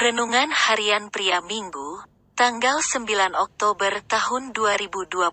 [0.00, 2.00] Renungan Harian Pria Minggu,
[2.32, 5.28] tanggal 9 Oktober tahun 2022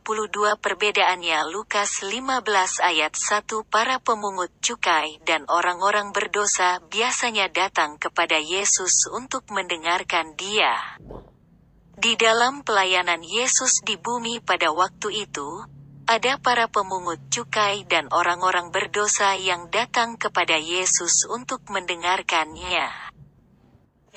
[0.59, 2.43] Perbedaannya Lukas 15
[2.83, 10.99] ayat 1 Para pemungut cukai dan orang-orang berdosa biasanya datang kepada Yesus untuk mendengarkan dia.
[11.95, 15.63] Di dalam pelayanan Yesus di bumi pada waktu itu,
[16.11, 23.15] ada para pemungut cukai dan orang-orang berdosa yang datang kepada Yesus untuk mendengarkannya.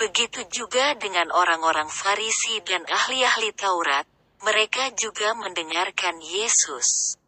[0.00, 4.08] Begitu juga dengan orang-orang Farisi dan ahli-ahli Taurat,
[4.41, 7.20] mereka juga mendengarkan Yesus.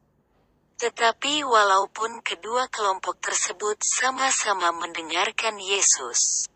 [0.81, 6.49] Tetapi walaupun kedua kelompok tersebut sama-sama mendengarkan Yesus,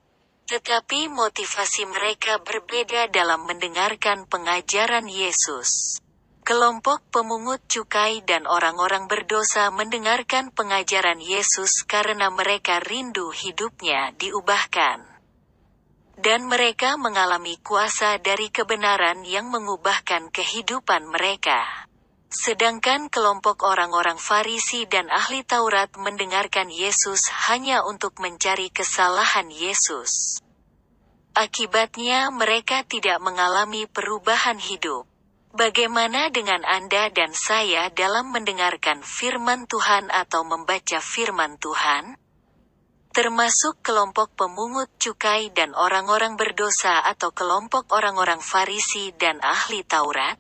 [0.49, 6.01] tetapi motivasi mereka berbeda dalam mendengarkan pengajaran Yesus.
[6.49, 15.16] Kelompok pemungut cukai dan orang-orang berdosa mendengarkan pengajaran Yesus karena mereka rindu hidupnya diubahkan
[16.17, 21.87] dan mereka mengalami kuasa dari kebenaran yang mengubahkan kehidupan mereka.
[22.33, 30.43] Sedangkan kelompok orang-orang Farisi dan ahli Taurat mendengarkan Yesus hanya untuk mencari kesalahan Yesus.
[31.37, 35.05] Akibatnya, mereka tidak mengalami perubahan hidup.
[35.57, 42.26] Bagaimana dengan Anda dan saya dalam mendengarkan firman Tuhan atau membaca firman Tuhan?
[43.17, 50.37] Termasuk kelompok pemungut cukai dan orang-orang berdosa atau kelompok orang-orang Farisi dan ahli Taurat?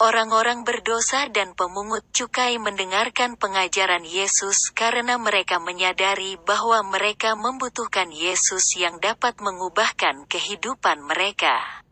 [0.00, 8.80] Orang-orang berdosa dan pemungut cukai mendengarkan pengajaran Yesus karena mereka menyadari bahwa mereka membutuhkan Yesus
[8.80, 11.83] yang dapat mengubahkan kehidupan mereka.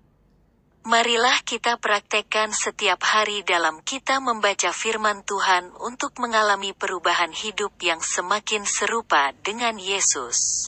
[0.83, 8.03] Marilah kita praktekkan setiap hari dalam kita membaca firman Tuhan untuk mengalami perubahan hidup yang
[8.03, 10.67] semakin serupa dengan Yesus.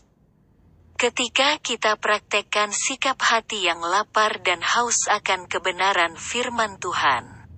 [0.94, 7.50] Ketika kita praktekkan sikap hati yang lapar dan haus akan kebenaran firman Tuhan,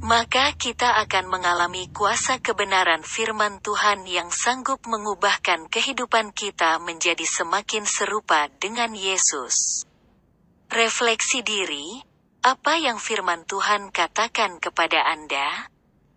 [0.00, 7.84] maka kita akan mengalami kuasa kebenaran firman Tuhan yang sanggup mengubahkan kehidupan kita menjadi semakin
[7.84, 9.85] serupa dengan Yesus.
[10.66, 12.02] Refleksi diri,
[12.42, 15.70] apa yang firman Tuhan katakan kepada Anda?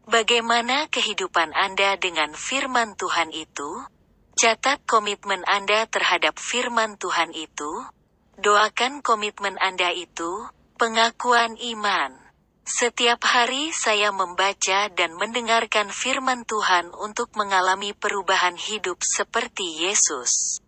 [0.09, 3.85] Bagaimana kehidupan Anda dengan firman Tuhan itu?
[4.33, 7.85] Catat komitmen Anda terhadap firman Tuhan itu.
[8.41, 10.49] Doakan komitmen Anda itu,
[10.81, 12.17] pengakuan iman.
[12.65, 20.61] Setiap hari saya membaca dan mendengarkan firman Tuhan untuk mengalami perubahan hidup seperti Yesus.